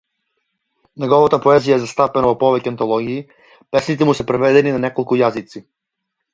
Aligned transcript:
Неговата 1.03 1.39
поезија 1.43 1.75
е 1.75 1.83
застапена 1.83 2.31
во 2.31 2.39
повеќе 2.45 2.73
антологии, 2.73 3.19
песните 3.77 4.11
му 4.11 4.19
се 4.21 4.29
преведени 4.33 4.77
на 4.77 4.85
неколку 4.89 5.23
јазици. 5.25 5.67